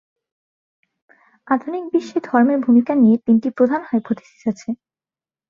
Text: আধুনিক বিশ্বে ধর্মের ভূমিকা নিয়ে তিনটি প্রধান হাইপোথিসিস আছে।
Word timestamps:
আধুনিক 1.47 1.83
বিশ্বে 1.93 2.19
ধর্মের 2.27 2.59
ভূমিকা 2.65 2.93
নিয়ে 2.95 3.17
তিনটি 3.25 3.49
প্রধান 3.57 3.81
হাইপোথিসিস 3.89 4.41
আছে। 4.51 4.69